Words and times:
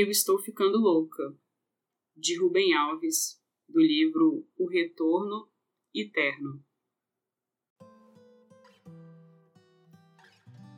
Eu 0.00 0.08
Estou 0.12 0.38
Ficando 0.38 0.78
Louca, 0.78 1.36
de 2.16 2.38
Rubem 2.38 2.72
Alves, 2.72 3.42
do 3.68 3.80
livro 3.80 4.46
O 4.56 4.68
Retorno 4.68 5.48
Eterno. 5.92 6.64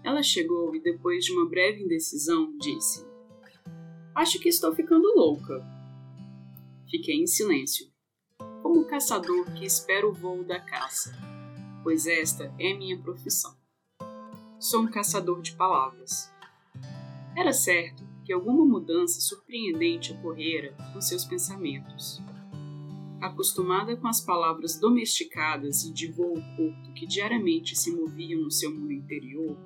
Ela 0.02 0.22
chegou 0.22 0.74
e, 0.74 0.80
depois 0.80 1.22
de 1.22 1.32
uma 1.32 1.46
breve 1.46 1.82
indecisão, 1.82 2.56
disse: 2.56 3.06
Acho 4.14 4.40
que 4.40 4.48
estou 4.48 4.74
ficando 4.74 5.14
louca. 5.14 5.62
Fiquei 6.90 7.16
em 7.16 7.26
silêncio, 7.26 7.92
como 8.62 8.80
um 8.80 8.86
caçador 8.86 9.52
que 9.52 9.66
espera 9.66 10.08
o 10.08 10.14
voo 10.14 10.42
da 10.44 10.58
caça, 10.58 11.12
pois 11.82 12.06
esta 12.06 12.44
é 12.58 12.72
minha 12.72 12.98
profissão. 12.98 13.54
Sou 14.58 14.80
um 14.80 14.90
caçador 14.90 15.42
de 15.42 15.54
palavras. 15.54 16.32
Era 17.36 17.52
certo 17.52 18.09
que 18.30 18.34
alguma 18.34 18.64
mudança 18.64 19.20
surpreendente 19.20 20.12
ocorrera 20.12 20.72
com 20.92 21.00
seus 21.00 21.24
pensamentos. 21.24 22.22
Acostumada 23.20 23.96
com 23.96 24.06
as 24.06 24.20
palavras 24.20 24.78
domesticadas 24.78 25.82
e 25.82 25.92
de 25.92 26.12
voo 26.12 26.34
curto 26.54 26.92
que 26.94 27.08
diariamente 27.08 27.74
se 27.74 27.90
moviam 27.90 28.40
no 28.40 28.48
seu 28.48 28.72
mundo 28.72 28.92
interior, 28.92 29.58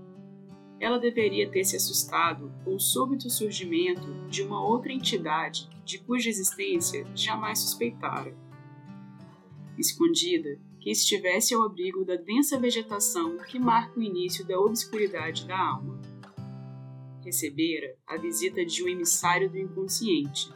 ela 0.81 0.97
deveria 0.97 1.51
ter 1.51 1.63
se 1.63 1.77
assustado 1.77 2.51
com 2.65 2.75
o 2.75 2.81
súbito 2.81 3.29
surgimento 3.29 4.27
de 4.31 4.41
uma 4.41 4.67
outra 4.67 4.95
entidade 4.95 5.69
de 5.85 5.99
cuja 5.99 6.31
existência 6.31 7.07
jamais 7.15 7.59
suspeitara. 7.59 8.35
Escondida, 9.77 10.59
que 10.81 10.91
estivesse 10.91 11.53
ao 11.53 11.65
abrigo 11.65 12.03
da 12.03 12.17
densa 12.17 12.59
vegetação 12.59 13.37
que 13.47 13.59
marca 13.59 14.01
o 14.01 14.03
início 14.03 14.43
da 14.47 14.59
obscuridade 14.59 15.47
da 15.47 15.59
alma 15.59 16.14
recebera 17.25 17.97
a 18.07 18.17
visita 18.19 18.65
de 18.65 18.85
um 18.85 18.89
emissário 18.89 19.51
do 19.51 19.59
inconsciente, 19.59 20.53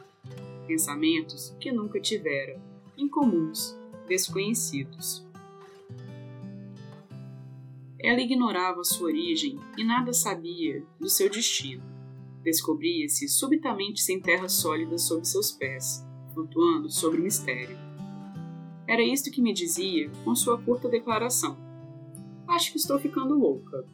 pensamentos 0.67 1.55
que 1.59 1.71
nunca 1.71 1.99
tivera, 1.99 2.61
incomuns, 2.95 3.75
desconhecidos. 4.07 5.27
Ela 7.99 8.21
ignorava 8.21 8.83
sua 8.83 9.07
origem 9.07 9.59
e 9.77 9.83
nada 9.83 10.13
sabia 10.13 10.85
do 10.99 11.09
seu 11.09 11.29
destino. 11.29 11.83
Descobria-se 12.43 13.27
subitamente 13.27 14.01
sem 14.01 14.21
terra 14.21 14.47
sólida 14.47 14.97
sob 14.97 15.27
seus 15.27 15.51
pés, 15.51 16.05
flutuando 16.33 16.89
sobre 16.89 17.19
o 17.19 17.23
mistério. 17.23 17.77
Era 18.87 19.03
isto 19.03 19.29
que 19.29 19.41
me 19.41 19.53
dizia 19.53 20.09
com 20.23 20.33
sua 20.33 20.61
curta 20.61 20.87
declaração. 20.87 21.57
Acho 22.47 22.71
que 22.71 22.77
estou 22.77 22.97
ficando 22.97 23.37
louca 23.37 23.85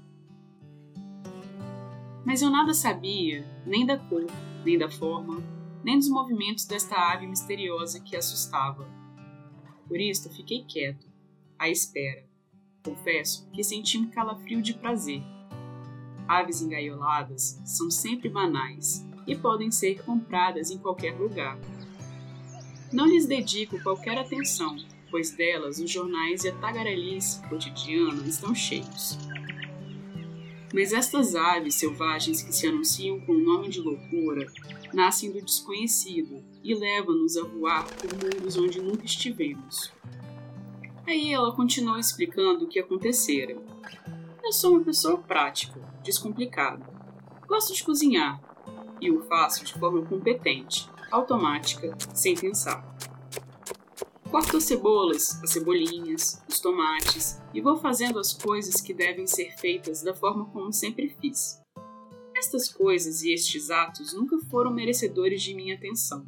mas 2.26 2.42
eu 2.42 2.50
nada 2.50 2.74
sabia, 2.74 3.46
nem 3.66 3.86
da 3.86 3.98
cor, 3.98 4.26
nem 4.66 4.78
da 4.78 4.90
forma, 4.90 5.44
nem 5.84 6.00
dos 6.00 6.10
movimentos 6.10 6.66
desta 6.66 6.96
ave 7.14 7.28
misteriosa 7.28 8.00
que 8.00 8.16
assustava. 8.16 8.90
Por 9.88 10.02
isto 10.02 10.30
fiquei 10.32 10.64
quieto, 10.64 11.08
à 11.60 11.70
espera. 11.70 12.26
Confesso 12.84 13.48
que 13.52 13.64
senti 13.64 13.98
um 13.98 14.10
calafrio 14.10 14.62
de 14.62 14.74
prazer. 14.74 15.22
Aves 16.28 16.62
engaioladas 16.62 17.62
são 17.64 17.92
sempre 17.92 18.30
banais 18.30 19.06
e 19.28 19.36
podem 19.36 19.70
ser 19.70 20.04
compradas 20.04 20.72
em 20.72 20.80
qualquer 20.80 21.16
lugar. 21.16 21.60
Não 22.92 23.06
lhes 23.06 23.28
dedico 23.28 23.82
qualquer 23.84 24.18
atenção, 24.18 24.76
pois 25.12 25.32
delas 25.32 25.80
os 25.80 25.90
jornais 25.90 26.44
e 26.44 26.50
a 26.50 26.56
tagarelice 26.56 27.42
cotidiana 27.48 28.26
estão 28.28 28.56
cheios. 28.56 29.20
Mas 30.76 30.92
estas 30.92 31.36
aves 31.36 31.76
selvagens 31.76 32.44
que 32.44 32.52
se 32.52 32.68
anunciam 32.68 33.18
com 33.22 33.32
o 33.32 33.40
nome 33.40 33.70
de 33.70 33.80
loucura 33.80 34.46
nascem 34.94 35.32
do 35.32 35.42
desconhecido 35.42 36.44
e 36.62 36.76
levam-nos 36.76 37.38
a 37.38 37.46
voar 37.46 37.86
por 37.96 38.12
mundos 38.14 38.58
onde 38.58 38.82
nunca 38.82 39.06
estivemos. 39.06 39.94
Aí 41.08 41.32
ela 41.32 41.56
continuou 41.56 41.98
explicando 41.98 42.66
o 42.66 42.68
que 42.68 42.78
acontecera. 42.78 43.56
Eu 44.44 44.52
sou 44.52 44.74
uma 44.74 44.84
pessoa 44.84 45.18
prática, 45.18 45.80
descomplicada. 46.04 46.86
Gosto 47.48 47.74
de 47.74 47.82
cozinhar 47.82 48.42
e 49.00 49.10
o 49.10 49.24
faço 49.24 49.64
de 49.64 49.80
forma 49.80 50.02
competente, 50.06 50.90
automática, 51.10 51.98
sem 52.14 52.36
pensar. 52.36 52.84
Corto 54.30 54.58
as 54.58 54.64
cebolas, 54.64 55.42
as 55.44 55.52
cebolinhas, 55.52 56.44
os 56.50 56.60
tomates 56.60 57.40
e 57.54 57.62
vou 57.62 57.78
fazendo 57.78 58.20
as 58.20 58.34
coisas 58.34 58.82
que 58.82 58.94
devem 58.94 59.28
ser 59.28 59.56
feitas 59.58 60.02
da 60.02 60.14
forma 60.14 60.46
como 60.46 60.74
sempre 60.74 61.16
fiz. 61.22 61.62
Estas 62.36 62.68
coisas 62.68 63.22
e 63.24 63.32
estes 63.32 63.70
atos 63.70 64.14
nunca 64.14 64.38
foram 64.50 64.74
merecedores 64.74 65.42
de 65.42 65.54
minha 65.54 65.76
atenção. 65.76 66.26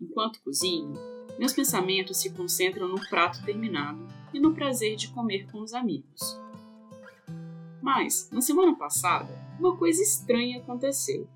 Enquanto 0.00 0.42
cozinho, 0.42 0.94
meus 1.38 1.52
pensamentos 1.52 2.18
se 2.18 2.30
concentram 2.30 2.88
no 2.88 3.00
prato 3.08 3.42
terminado 3.44 4.06
e 4.34 4.40
no 4.40 4.54
prazer 4.54 4.96
de 4.96 5.08
comer 5.08 5.50
com 5.50 5.62
os 5.62 5.72
amigos. 5.72 6.38
Mas, 7.80 8.28
na 8.30 8.42
semana 8.42 8.76
passada, 8.76 9.32
uma 9.58 9.76
coisa 9.76 10.02
estranha 10.02 10.58
aconteceu. 10.58 11.26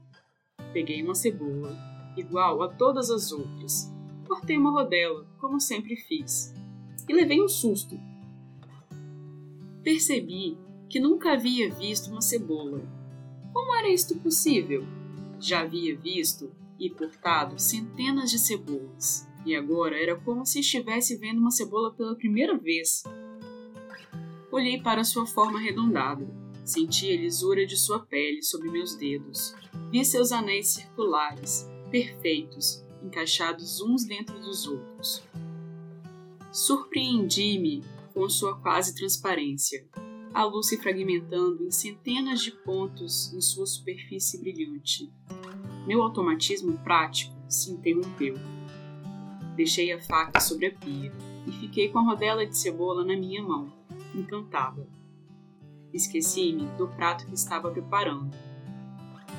Peguei 0.73 1.03
uma 1.03 1.15
cebola, 1.15 1.75
igual 2.17 2.63
a 2.63 2.69
todas 2.69 3.11
as 3.11 3.33
outras, 3.33 3.91
cortei 4.25 4.57
uma 4.57 4.71
rodela, 4.71 5.27
como 5.39 5.61
sempre 5.61 5.97
fiz, 5.97 6.55
e 7.09 7.13
levei 7.13 7.43
um 7.43 7.49
susto. 7.49 7.99
Percebi 9.83 10.59
que 10.89 10.99
nunca 11.01 11.33
havia 11.33 11.71
visto 11.71 12.11
uma 12.11 12.21
cebola. 12.21 12.83
Como 13.53 13.75
era 13.75 13.89
isto 13.89 14.19
possível? 14.19 14.85
Já 15.39 15.61
havia 15.61 15.97
visto 15.97 16.51
e 16.79 16.91
cortado 16.91 17.59
centenas 17.59 18.31
de 18.31 18.39
cebolas, 18.39 19.29
e 19.45 19.55
agora 19.55 20.01
era 20.01 20.17
como 20.17 20.45
se 20.45 20.61
estivesse 20.61 21.17
vendo 21.17 21.39
uma 21.39 21.51
cebola 21.51 21.93
pela 21.93 22.17
primeira 22.17 22.57
vez. 22.57 23.05
Olhei 24.51 24.81
para 24.81 25.05
sua 25.05 25.27
forma 25.27 25.59
arredondada, 25.59 26.27
senti 26.65 27.13
a 27.13 27.17
lisura 27.17 27.67
de 27.67 27.77
sua 27.77 28.01
pele 28.01 28.43
sob 28.43 28.69
meus 28.71 28.95
dedos, 28.97 29.55
vi 29.91 30.05
seus 30.05 30.33
anéis 30.33 30.69
circulares, 30.69 31.69
perfeitos, 31.91 32.84
encaixados 33.05 33.81
uns 33.81 34.05
dentro 34.05 34.39
dos 34.41 34.67
outros. 34.67 35.23
Surpreendi-me 36.51 37.85
com 38.15 38.29
sua 38.29 38.57
quase 38.57 38.95
transparência, 38.95 39.87
a 40.33 40.45
luz 40.45 40.69
se 40.69 40.77
fragmentando 40.77 41.65
em 41.65 41.71
centenas 41.71 42.41
de 42.41 42.51
pontos 42.51 43.33
em 43.33 43.41
sua 43.41 43.67
superfície 43.67 44.41
brilhante. 44.41 45.13
Meu 45.87 46.03
automatismo 46.03 46.79
prático 46.79 47.35
se 47.49 47.71
interrompeu. 47.71 48.35
Deixei 49.55 49.93
a 49.93 50.01
faca 50.01 50.41
sobre 50.41 50.67
a 50.67 50.75
pia 50.75 51.13
e 51.47 51.53
fiquei 51.53 51.89
com 51.89 51.99
a 51.99 52.03
rodela 52.03 52.47
de 52.47 52.57
cebola 52.57 53.05
na 53.05 53.17
minha 53.17 53.43
mão, 53.43 53.73
encantada. 54.15 54.89
Esqueci-me 55.93 56.67
do 56.77 56.89
prato 56.89 57.27
que 57.27 57.35
estava 57.35 57.71
preparando. 57.71 58.37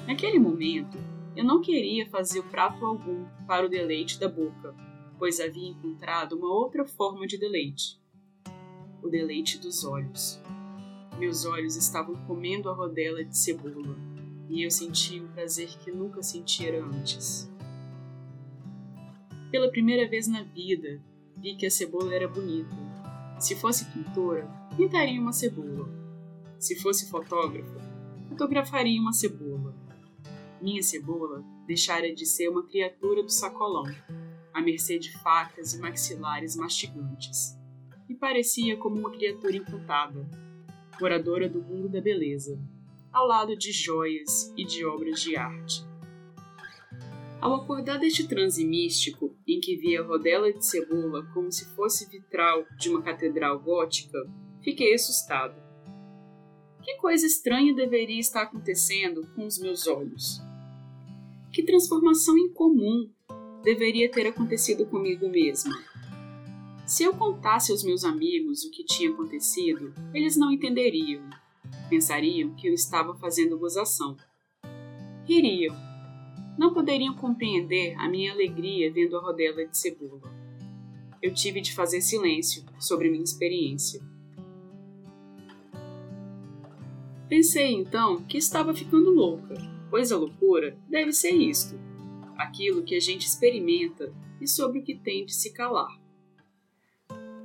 Naquele 0.08 0.40
momento, 0.40 0.98
eu 1.36 1.44
não 1.44 1.62
queria 1.62 2.08
fazer 2.08 2.44
prato 2.44 2.86
algum 2.86 3.26
para 3.46 3.66
o 3.66 3.70
deleite 3.70 4.20
da 4.20 4.30
boca, 4.30 4.74
pois 5.20 5.40
havia 5.40 5.70
encontrado 5.70 6.34
uma 6.34 6.50
outra 6.50 6.86
forma 6.86 7.28
de 7.28 7.38
deleite: 7.38 8.00
o 9.04 9.10
deleite 9.10 9.58
dos 9.60 9.84
olhos. 9.84 10.42
Meus 11.18 11.46
olhos 11.46 11.76
estavam 11.76 12.16
comendo 12.26 12.70
a 12.70 12.74
rodela 12.74 13.24
de 13.24 13.38
cebola 13.38 13.96
e 14.50 14.64
eu 14.64 14.72
sentia 14.72 15.22
um 15.22 15.28
prazer 15.28 15.70
que 15.80 15.92
nunca 15.92 16.22
sentira 16.22 16.84
antes. 16.84 17.50
Pela 19.50 19.70
primeira 19.70 20.10
vez 20.10 20.28
na 20.28 20.44
vida, 20.44 21.02
vi 21.38 21.56
que 21.56 21.66
a 21.66 21.72
cebola 21.72 22.14
era 22.14 22.28
bonita. 22.28 22.76
Se 23.40 23.56
fosse 23.56 23.86
pintora, 23.86 24.46
pintaria 24.76 25.20
uma 25.20 25.32
cebola. 25.32 25.90
Se 26.60 26.76
fosse 26.76 27.10
fotógrafa, 27.10 27.80
fotografaria 28.30 29.00
uma 29.00 29.14
cebola. 29.14 29.55
Minha 30.66 30.82
cebola 30.82 31.46
deixara 31.68 32.12
de 32.12 32.26
ser 32.26 32.50
uma 32.50 32.66
criatura 32.66 33.22
do 33.22 33.30
sacolão, 33.30 33.86
à 34.52 34.60
mercê 34.60 34.98
de 34.98 35.16
facas 35.22 35.76
e 35.76 35.80
maxilares 35.80 36.56
mastigantes, 36.56 37.56
e 38.10 38.16
parecia 38.16 38.76
como 38.76 38.98
uma 38.98 39.12
criatura 39.12 39.58
encantada, 39.58 40.28
moradora 41.00 41.48
do 41.48 41.62
mundo 41.62 41.88
da 41.88 42.02
beleza, 42.02 42.60
ao 43.14 43.28
lado 43.28 43.56
de 43.56 43.72
joias 43.72 44.52
e 44.58 44.66
de 44.66 44.84
obras 44.84 45.22
de 45.22 45.38
arte. 45.38 45.86
Ao 47.40 47.54
acordar 47.54 48.00
deste 48.00 48.28
transe 48.28 48.66
místico, 48.66 49.38
em 49.48 49.60
que 49.60 49.76
via 49.76 50.02
a 50.02 50.04
rodela 50.04 50.52
de 50.52 50.66
cebola 50.66 51.30
como 51.32 51.52
se 51.52 51.76
fosse 51.76 52.10
vitral 52.10 52.66
de 52.80 52.90
uma 52.90 53.04
catedral 53.04 53.60
gótica, 53.60 54.18
fiquei 54.64 54.96
assustado. 54.96 55.62
Que 56.82 56.96
coisa 56.96 57.28
estranha 57.28 57.72
deveria 57.76 58.20
estar 58.20 58.42
acontecendo 58.42 59.32
com 59.36 59.46
os 59.46 59.60
meus 59.60 59.86
olhos? 59.86 60.44
Que 61.56 61.64
transformação 61.64 62.38
incomum 62.38 63.10
deveria 63.64 64.12
ter 64.12 64.28
acontecido 64.28 64.86
comigo 64.86 65.30
mesma? 65.30 65.72
Se 66.86 67.04
eu 67.04 67.16
contasse 67.16 67.72
aos 67.72 67.82
meus 67.82 68.04
amigos 68.04 68.66
o 68.66 68.72
que 68.72 68.84
tinha 68.84 69.10
acontecido, 69.10 69.94
eles 70.14 70.36
não 70.36 70.52
entenderiam. 70.52 71.24
Pensariam 71.90 72.54
que 72.56 72.68
eu 72.68 72.74
estava 72.74 73.16
fazendo 73.16 73.58
gozação. 73.58 74.18
Ririam. 75.24 75.74
não 76.60 76.74
poderiam 76.74 77.16
compreender 77.16 77.96
a 78.00 78.10
minha 78.10 78.34
alegria 78.34 78.92
vendo 78.92 79.16
a 79.16 79.22
rodela 79.22 79.66
de 79.66 79.78
cebola. 79.78 80.30
Eu 81.22 81.34
tive 81.34 81.62
de 81.62 81.74
fazer 81.74 82.02
silêncio 82.02 82.66
sobre 82.78 83.10
minha 83.10 83.24
experiência. 83.24 84.02
Pensei 87.30 87.72
então 87.76 88.22
que 88.24 88.38
estava 88.38 88.74
ficando 88.74 89.10
louca, 89.10 89.75
pois 89.96 90.12
a 90.12 90.18
loucura 90.18 90.78
deve 90.90 91.14
ser 91.14 91.32
isto: 91.32 91.80
aquilo 92.38 92.84
que 92.84 92.96
a 92.96 93.00
gente 93.00 93.26
experimenta 93.26 94.14
e 94.42 94.46
sobre 94.46 94.80
o 94.80 94.84
que 94.84 94.94
tem 94.94 95.26
de 95.26 95.34
se 95.34 95.54
calar. 95.54 95.98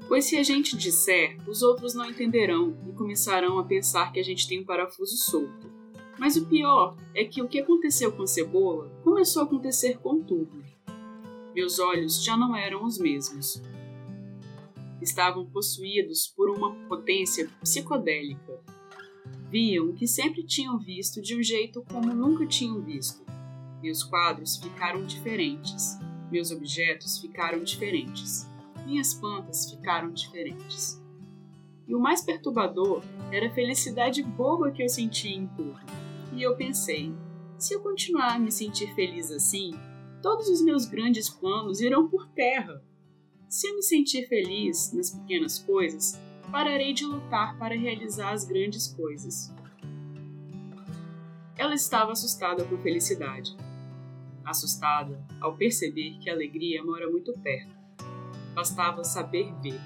Pois 0.08 0.24
se 0.24 0.36
a 0.36 0.42
gente 0.42 0.76
disser, 0.76 1.38
os 1.48 1.62
outros 1.62 1.94
não 1.94 2.10
entenderão 2.10 2.76
e 2.88 2.92
começarão 2.92 3.56
a 3.60 3.64
pensar 3.64 4.10
que 4.12 4.18
a 4.18 4.24
gente 4.24 4.48
tem 4.48 4.58
um 4.58 4.64
parafuso 4.64 5.16
solto. 5.16 5.70
Mas 6.18 6.36
o 6.36 6.46
pior 6.46 6.96
é 7.14 7.24
que 7.24 7.40
o 7.40 7.46
que 7.46 7.60
aconteceu 7.60 8.10
com 8.10 8.24
a 8.24 8.26
cebola 8.26 8.90
começou 9.04 9.42
a 9.42 9.44
acontecer 9.44 9.98
com 9.98 10.20
tudo. 10.20 10.60
Meus 11.54 11.78
olhos 11.78 12.20
já 12.20 12.36
não 12.36 12.56
eram 12.56 12.84
os 12.84 12.98
mesmos. 12.98 13.62
Estavam 15.00 15.46
possuídos 15.46 16.26
por 16.26 16.50
uma 16.50 16.74
potência 16.88 17.48
psicodélica. 17.60 18.59
Viam 19.50 19.90
o 19.90 19.94
que 19.94 20.06
sempre 20.06 20.44
tinham 20.44 20.78
visto 20.78 21.20
de 21.20 21.36
um 21.36 21.42
jeito 21.42 21.84
como 21.90 22.14
nunca 22.14 22.46
tinham 22.46 22.80
visto. 22.80 23.24
Meus 23.82 24.04
quadros 24.04 24.56
ficaram 24.56 25.04
diferentes. 25.04 25.98
Meus 26.30 26.50
objetos 26.50 27.18
ficaram 27.18 27.62
diferentes. 27.64 28.46
Minhas 28.86 29.12
plantas 29.12 29.70
ficaram 29.70 30.12
diferentes. 30.12 31.02
E 31.88 31.94
o 31.94 32.00
mais 32.00 32.22
perturbador 32.22 33.02
era 33.32 33.48
a 33.48 33.54
felicidade 33.54 34.22
boba 34.22 34.70
que 34.70 34.82
eu 34.82 34.88
sentia 34.88 35.34
em 35.34 35.48
tudo 35.48 35.80
e 36.32 36.42
eu 36.42 36.56
pensei: 36.56 37.12
se 37.58 37.74
eu 37.74 37.80
continuar 37.80 38.34
a 38.34 38.38
me 38.38 38.50
sentir 38.50 38.94
feliz 38.94 39.30
assim, 39.30 39.72
todos 40.22 40.48
os 40.48 40.62
meus 40.62 40.86
grandes 40.86 41.28
planos 41.28 41.80
irão 41.80 42.08
por 42.08 42.28
terra. 42.28 42.82
Se 43.48 43.68
eu 43.68 43.74
me 43.74 43.82
sentir 43.82 44.28
feliz 44.28 44.92
nas 44.92 45.10
pequenas 45.10 45.58
coisas, 45.58 46.20
pararei 46.50 46.92
de 46.92 47.04
lutar 47.04 47.56
para 47.58 47.76
realizar 47.76 48.32
as 48.32 48.44
grandes 48.44 48.88
coisas. 48.88 49.52
Ela 51.56 51.74
estava 51.74 52.12
assustada 52.12 52.64
por 52.64 52.80
felicidade. 52.80 53.56
Assustada 54.44 55.22
ao 55.40 55.56
perceber 55.56 56.18
que 56.18 56.28
a 56.28 56.32
alegria 56.32 56.82
mora 56.82 57.08
muito 57.10 57.32
perto. 57.38 57.74
Bastava 58.54 59.04
saber 59.04 59.52
ver. 59.62 59.80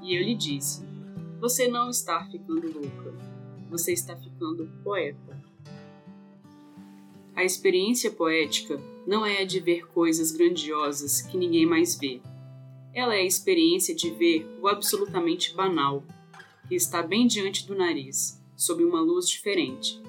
E 0.00 0.16
eu 0.16 0.22
lhe 0.22 0.34
disse: 0.34 0.84
Você 1.40 1.68
não 1.68 1.90
está 1.90 2.24
ficando 2.26 2.72
louca. 2.72 3.12
Você 3.68 3.92
está 3.92 4.16
ficando 4.16 4.70
poeta. 4.82 5.42
A 7.34 7.42
experiência 7.42 8.10
poética 8.10 8.80
não 9.06 9.26
é 9.26 9.42
a 9.42 9.44
de 9.44 9.58
ver 9.58 9.86
coisas 9.88 10.30
grandiosas 10.30 11.22
que 11.22 11.36
ninguém 11.36 11.66
mais 11.66 11.98
vê. 11.98 12.20
Ela 12.94 13.14
é 13.14 13.20
a 13.20 13.26
experiência 13.26 13.94
de 13.94 14.10
ver 14.10 14.46
o 14.60 14.68
absolutamente 14.68 15.54
banal, 15.54 16.04
que 16.68 16.74
está 16.74 17.02
bem 17.02 17.26
diante 17.26 17.66
do 17.66 17.74
nariz, 17.74 18.42
sob 18.54 18.84
uma 18.84 19.00
luz 19.00 19.28
diferente. 19.28 20.00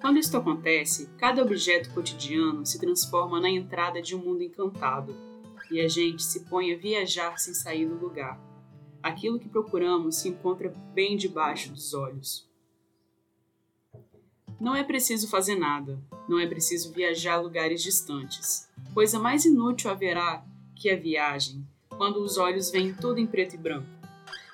Quando 0.00 0.18
isto 0.18 0.36
acontece, 0.36 1.10
cada 1.18 1.42
objeto 1.42 1.92
cotidiano 1.92 2.64
se 2.64 2.78
transforma 2.78 3.38
na 3.38 3.50
entrada 3.50 4.00
de 4.00 4.16
um 4.16 4.18
mundo 4.18 4.42
encantado, 4.42 5.14
e 5.70 5.80
a 5.80 5.86
gente 5.86 6.22
se 6.22 6.40
põe 6.46 6.72
a 6.72 6.78
viajar 6.78 7.38
sem 7.38 7.52
sair 7.52 7.86
do 7.86 7.94
lugar. 7.94 8.40
Aquilo 9.02 9.38
que 9.38 9.48
procuramos 9.48 10.16
se 10.16 10.28
encontra 10.28 10.70
bem 10.94 11.16
debaixo 11.16 11.70
dos 11.70 11.92
olhos. 11.92 12.48
Não 14.58 14.74
é 14.74 14.82
preciso 14.82 15.28
fazer 15.28 15.56
nada, 15.56 16.02
não 16.28 16.38
é 16.38 16.46
preciso 16.46 16.92
viajar 16.92 17.34
a 17.34 17.40
lugares 17.40 17.82
distantes. 17.82 18.68
Coisa 18.92 19.18
mais 19.18 19.44
inútil 19.44 19.90
haverá 19.90 20.44
que 20.74 20.90
a 20.90 20.96
viagem, 20.96 21.66
quando 22.00 22.16
os 22.22 22.38
olhos 22.38 22.70
veem 22.70 22.94
tudo 22.94 23.20
em 23.20 23.26
preto 23.26 23.56
e 23.56 23.58
branco. 23.58 23.86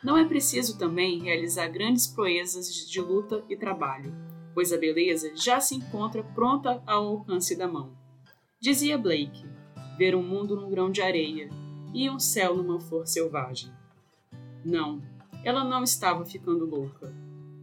Não 0.02 0.19
é 0.19 0.25
preciso 0.25 0.76
também 0.76 1.22
realizar 1.22 1.69
grandes 1.69 2.04
proezas 2.04 2.66
de 2.90 3.00
luta 3.00 3.44
e 3.48 3.56
trabalho, 3.56 4.12
pois 4.52 4.72
a 4.72 4.76
beleza 4.76 5.31
já 5.37 5.60
se 5.60 5.76
encontra 5.76 6.25
pronta 6.25 6.82
ao 6.84 7.06
alcance 7.06 7.54
da 7.54 7.69
mão. 7.69 7.93
Dizia 8.58 8.98
Blake: 8.98 9.46
ver 9.96 10.16
um 10.16 10.25
mundo 10.25 10.56
num 10.56 10.69
grão 10.69 10.90
de 10.90 11.00
areia 11.00 11.48
e 11.94 12.10
um 12.10 12.19
céu 12.19 12.56
numa 12.56 12.81
flor 12.81 13.06
selvagem. 13.06 13.70
Não, 14.64 15.00
ela 15.44 15.62
não 15.62 15.84
estava 15.84 16.25
ficando 16.25 16.66
louca 16.66 17.14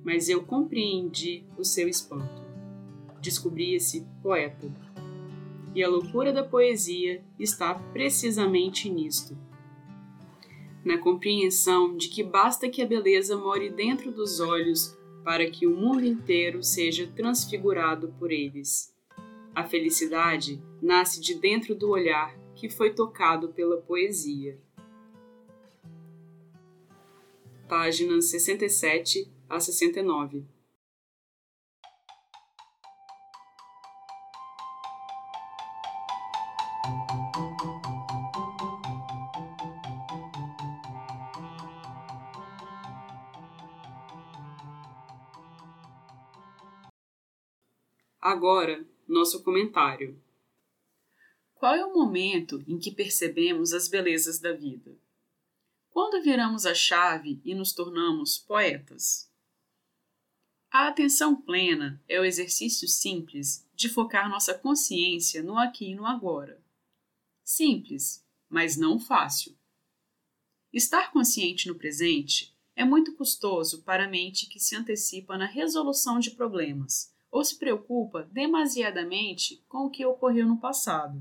mas 0.02 0.28
eu 0.28 0.44
compreendi 0.44 1.46
o 1.58 1.64
seu 1.64 1.88
espanto. 1.88 2.42
Descobri-se 3.22 4.06
poeta. 4.22 4.70
E 5.74 5.82
a 5.82 5.88
loucura 5.88 6.34
da 6.34 6.44
poesia 6.44 7.24
está 7.40 7.74
precisamente 7.74 8.90
nisto 8.90 9.38
na 10.84 10.98
compreensão 10.98 11.96
de 11.96 12.10
que 12.10 12.24
basta 12.24 12.70
que 12.70 12.82
a 12.82 12.86
beleza 12.86 13.38
more 13.38 13.70
dentro 13.70 14.12
dos 14.12 14.40
olhos 14.40 14.98
para 15.24 15.50
que 15.50 15.66
o 15.66 15.76
mundo 15.76 16.06
inteiro 16.06 16.62
seja 16.62 17.08
transfigurado 17.16 18.14
por 18.20 18.32
eles. 18.32 18.94
A 19.56 19.64
felicidade 19.64 20.62
nasce 20.82 21.22
de 21.22 21.36
dentro 21.36 21.74
do 21.74 21.90
olhar 21.90 22.38
que 22.56 22.70
foi 22.70 22.94
tocado 22.94 23.50
pela 23.50 23.78
poesia. 23.78 24.60
Páginas 27.68 28.26
67 28.26 29.32
a 29.50 29.60
69. 29.60 30.44
Agora, 48.26 48.88
nosso 49.06 49.44
comentário. 49.44 50.18
Qual 51.56 51.76
é 51.76 51.86
o 51.86 51.94
momento 51.94 52.64
em 52.66 52.80
que 52.80 52.90
percebemos 52.90 53.74
as 53.74 53.90
belezas 53.90 54.40
da 54.40 54.54
vida? 54.54 54.98
Quando 55.90 56.24
viramos 56.24 56.66
a 56.66 56.74
chave 56.74 57.42
e 57.44 57.54
nos 57.54 57.74
tornamos 57.74 58.38
poetas? 58.38 59.30
A 60.72 60.88
atenção 60.88 61.36
plena 61.36 62.02
é 62.08 62.18
o 62.18 62.24
exercício 62.24 62.88
simples 62.88 63.68
de 63.76 63.90
focar 63.90 64.30
nossa 64.30 64.58
consciência 64.58 65.44
no 65.44 65.58
aqui 65.58 65.88
e 65.88 65.96
no 65.96 66.06
agora. 66.06 66.64
Simples, 67.44 68.26
mas 68.48 68.78
não 68.78 69.02
fácil. 69.02 69.54
Estar 70.72 71.12
consciente 71.12 71.68
no 71.68 71.76
presente 71.76 72.58
é 72.74 72.86
muito 72.86 73.18
custoso 73.18 73.84
para 73.84 74.06
a 74.06 74.10
mente 74.10 74.48
que 74.48 74.62
se 74.62 74.78
antecipa 74.78 75.38
na 75.38 75.46
resolução 75.46 76.20
de 76.20 76.32
problemas 76.32 77.13
ou 77.34 77.44
se 77.44 77.58
preocupa 77.58 78.30
demasiadamente 78.32 79.66
com 79.68 79.88
o 79.88 79.90
que 79.90 80.06
ocorreu 80.06 80.46
no 80.46 80.60
passado. 80.60 81.20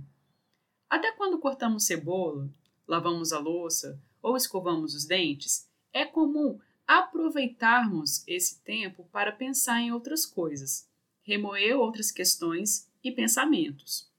Até 0.87 1.11
quando 1.12 1.38
cortamos 1.38 1.87
cebola, 1.87 2.52
lavamos 2.87 3.33
a 3.33 3.38
louça 3.38 3.99
ou 4.21 4.37
escovamos 4.37 4.95
os 4.95 5.07
dentes, 5.07 5.66
é 5.90 6.04
comum 6.04 6.61
aproveitarmos 6.87 8.23
esse 8.28 8.61
tempo 8.61 9.09
para 9.11 9.33
pensar 9.33 9.81
em 9.81 9.90
outras 9.90 10.26
coisas, 10.26 10.87
remoer 11.23 11.78
outras 11.78 12.11
questões 12.11 12.87
e 13.02 13.11
pensamentos. 13.11 14.12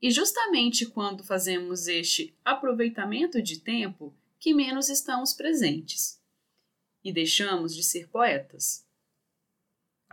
E 0.00 0.10
justamente 0.10 0.86
quando 0.86 1.22
fazemos 1.22 1.88
este 1.88 2.34
aproveitamento 2.42 3.42
de 3.42 3.60
tempo 3.60 4.16
que 4.38 4.54
menos 4.54 4.88
estamos 4.88 5.34
presentes 5.34 6.18
e 7.04 7.12
deixamos 7.12 7.74
de 7.76 7.82
ser 7.82 8.08
poetas. 8.08 8.83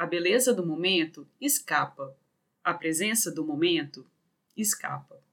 A 0.01 0.05
beleza 0.07 0.51
do 0.51 0.65
momento 0.65 1.27
escapa, 1.39 2.17
a 2.63 2.73
presença 2.73 3.31
do 3.31 3.45
momento 3.45 4.03
escapa. 4.57 5.23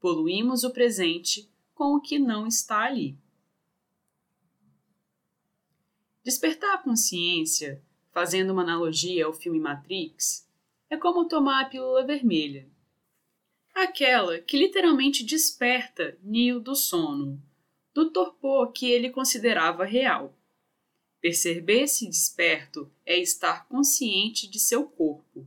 Poluímos 0.00 0.64
o 0.64 0.72
presente 0.72 1.48
com 1.72 1.94
o 1.94 2.00
que 2.00 2.18
não 2.18 2.44
está 2.44 2.80
ali. 2.80 3.16
Despertar 6.24 6.74
a 6.74 6.78
consciência, 6.78 7.80
fazendo 8.10 8.52
uma 8.52 8.62
analogia 8.62 9.26
ao 9.26 9.32
filme 9.32 9.60
Matrix, 9.60 10.44
é 10.90 10.96
como 10.96 11.28
tomar 11.28 11.60
a 11.60 11.68
pílula 11.68 12.04
vermelha. 12.04 12.68
Aquela 13.72 14.40
que 14.40 14.58
literalmente 14.58 15.22
desperta 15.22 16.18
Neo 16.20 16.58
do 16.58 16.74
sono, 16.74 17.40
do 17.94 18.10
torpor 18.10 18.72
que 18.72 18.90
ele 18.90 19.10
considerava 19.10 19.84
real. 19.84 20.36
Perceber-se 21.20 22.08
desperto 22.08 22.90
é 23.04 23.18
estar 23.18 23.68
consciente 23.68 24.48
de 24.48 24.58
seu 24.58 24.84
corpo, 24.86 25.46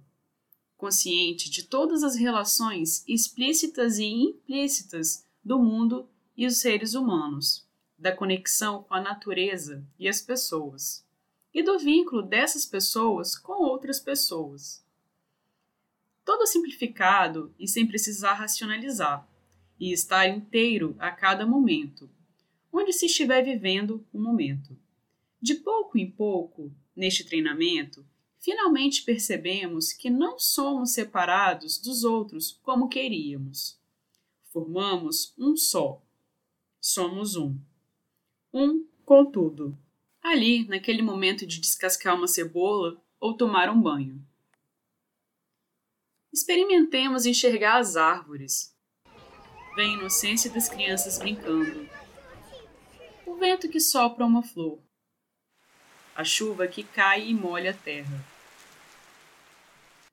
consciente 0.78 1.50
de 1.50 1.64
todas 1.64 2.04
as 2.04 2.16
relações 2.16 3.04
explícitas 3.08 3.98
e 3.98 4.06
implícitas 4.06 5.26
do 5.44 5.58
mundo 5.58 6.08
e 6.38 6.46
os 6.46 6.58
seres 6.58 6.94
humanos 6.94 7.68
da 7.98 8.16
conexão 8.16 8.84
com 8.84 8.94
a 8.94 9.02
natureza 9.02 9.84
e 9.98 10.10
as 10.10 10.22
pessoas, 10.22 11.06
e 11.54 11.64
do 11.64 11.80
vínculo 11.80 12.22
dessas 12.22 12.66
pessoas 12.66 13.38
com 13.38 13.64
outras 13.64 14.00
pessoas. 14.00 14.84
todo 16.26 16.48
simplificado 16.48 17.54
e 17.60 17.68
sem 17.68 17.86
precisar 17.86 18.34
racionalizar, 18.34 19.28
e 19.80 19.92
estar 19.92 20.28
inteiro 20.28 20.96
a 20.98 21.12
cada 21.12 21.46
momento, 21.46 22.10
onde 22.72 22.94
se 22.94 23.08
estiver 23.08 23.44
vivendo 23.44 24.06
o 24.14 24.20
momento. 24.20 24.78
De 25.44 25.56
pouco 25.56 25.98
em 25.98 26.10
pouco, 26.10 26.74
neste 26.96 27.26
treinamento, 27.26 28.08
finalmente 28.40 29.04
percebemos 29.04 29.92
que 29.92 30.10
não 30.10 30.40
somos 30.40 30.94
separados 30.94 31.78
dos 31.78 32.06
outros 32.06 32.58
como 32.64 32.88
queríamos. 32.88 33.78
Formamos 34.54 35.34
um 35.38 35.58
só. 35.58 36.02
Somos 36.80 37.36
um. 37.36 37.60
Um 38.54 38.88
com 39.04 39.26
tudo. 39.30 39.78
Ali, 40.22 40.66
naquele 40.66 41.02
momento 41.02 41.46
de 41.46 41.60
descascar 41.60 42.16
uma 42.16 42.30
cebola 42.30 43.04
ou 43.20 43.36
tomar 43.36 43.70
um 43.70 43.82
banho. 43.82 44.26
Experimentemos 46.32 47.26
enxergar 47.26 47.80
as 47.80 47.98
árvores. 47.98 48.74
Vem 49.76 49.96
a 49.96 49.98
inocência 49.98 50.50
das 50.50 50.70
crianças 50.70 51.20
brincando. 51.20 51.86
O 53.26 53.36
vento 53.36 53.68
que 53.68 53.82
sopra 53.82 54.26
uma 54.26 54.42
flor. 54.42 54.80
A 56.16 56.24
chuva 56.24 56.68
que 56.68 56.84
cai 56.84 57.28
e 57.30 57.34
molha 57.34 57.72
a 57.72 57.74
terra. 57.74 58.24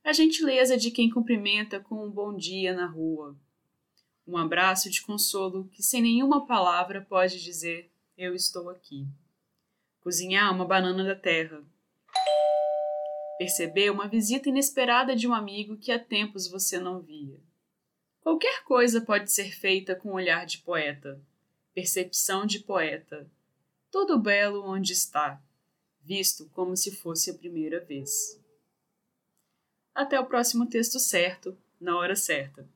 A 0.05 0.13
gentileza 0.13 0.77
de 0.77 0.91
quem 0.91 1.11
cumprimenta 1.11 1.79
com 1.81 2.07
um 2.07 2.11
bom 2.11 2.35
dia 2.35 2.75
na 2.75 2.87
rua. 2.87 3.37
Um 4.27 4.37
abraço 4.37 4.89
de 4.91 5.03
consolo 5.03 5.69
que 5.73 5.83
sem 5.83 6.03
nenhuma 6.03 6.47
palavra 6.47 7.01
pode 7.09 7.43
dizer 7.43 7.91
eu 8.17 8.35
estou 8.35 8.71
aqui. 8.71 9.07
Cozinhar 10.01 10.55
uma 10.55 10.65
banana 10.65 11.05
da 11.05 11.15
terra 11.15 11.63
Percebeu 13.41 13.95
uma 13.95 14.07
visita 14.07 14.51
inesperada 14.51 15.17
de 15.17 15.27
um 15.27 15.33
amigo 15.33 15.79
que 15.79 15.91
há 15.91 15.99
tempos 15.99 16.47
você 16.47 16.79
não 16.79 17.01
via. 17.01 17.41
Qualquer 18.21 18.63
coisa 18.65 19.01
pode 19.01 19.33
ser 19.33 19.51
feita 19.51 19.95
com 19.95 20.13
olhar 20.13 20.45
de 20.45 20.59
poeta, 20.59 21.19
percepção 21.73 22.45
de 22.45 22.59
poeta, 22.59 23.27
todo 23.91 24.21
belo 24.21 24.63
onde 24.63 24.93
está, 24.93 25.43
visto 26.11 26.51
como 26.53 26.77
se 26.77 26.91
fosse 26.91 27.31
a 27.31 27.35
primeira 27.35 27.79
vez. 27.79 28.37
Até 29.95 30.19
o 30.19 30.27
próximo 30.27 30.67
texto 30.67 30.99
certo, 30.99 31.57
na 31.81 31.97
hora 31.97 32.17
certa, 32.17 32.69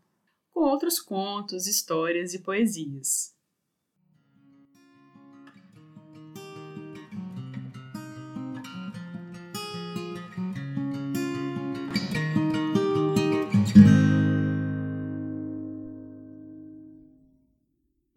com 0.52 0.60
outros 0.60 1.00
contos, 1.00 1.66
histórias 1.66 2.32
e 2.32 2.38
poesias. 2.38 3.33